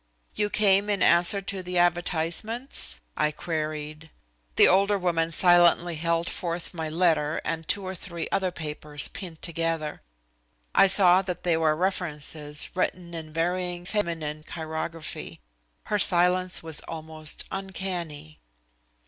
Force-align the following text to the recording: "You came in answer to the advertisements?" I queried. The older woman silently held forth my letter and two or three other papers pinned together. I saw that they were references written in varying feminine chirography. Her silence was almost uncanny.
"You 0.33 0.49
came 0.49 0.89
in 0.89 1.03
answer 1.03 1.43
to 1.43 1.61
the 1.61 1.77
advertisements?" 1.77 3.01
I 3.15 3.29
queried. 3.29 4.09
The 4.55 4.67
older 4.67 4.97
woman 4.97 5.29
silently 5.29 5.93
held 5.93 6.27
forth 6.27 6.73
my 6.73 6.89
letter 6.89 7.39
and 7.45 7.67
two 7.67 7.85
or 7.85 7.93
three 7.93 8.27
other 8.31 8.49
papers 8.49 9.09
pinned 9.09 9.43
together. 9.43 10.01
I 10.73 10.87
saw 10.87 11.21
that 11.21 11.43
they 11.43 11.55
were 11.55 11.75
references 11.75 12.71
written 12.73 13.13
in 13.13 13.31
varying 13.31 13.85
feminine 13.85 14.41
chirography. 14.43 15.39
Her 15.83 15.99
silence 15.99 16.63
was 16.63 16.79
almost 16.87 17.45
uncanny. 17.51 18.39